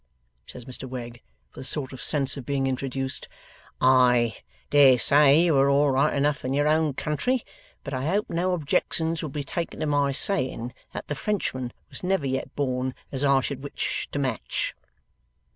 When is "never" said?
12.03-12.25